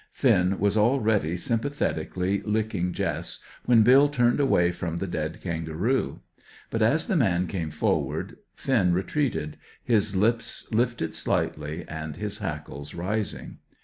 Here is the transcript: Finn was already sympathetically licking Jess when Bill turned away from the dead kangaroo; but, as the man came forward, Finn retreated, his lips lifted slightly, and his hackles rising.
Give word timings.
Finn 0.11 0.57
was 0.57 0.75
already 0.77 1.37
sympathetically 1.37 2.41
licking 2.43 2.91
Jess 2.91 3.37
when 3.65 3.83
Bill 3.83 4.09
turned 4.09 4.39
away 4.39 4.71
from 4.71 4.97
the 4.97 5.05
dead 5.05 5.39
kangaroo; 5.41 6.21
but, 6.71 6.81
as 6.81 7.05
the 7.05 7.15
man 7.15 7.45
came 7.45 7.69
forward, 7.69 8.37
Finn 8.55 8.95
retreated, 8.95 9.57
his 9.83 10.15
lips 10.15 10.67
lifted 10.71 11.13
slightly, 11.13 11.85
and 11.87 12.15
his 12.15 12.39
hackles 12.39 12.95
rising. 12.95 13.59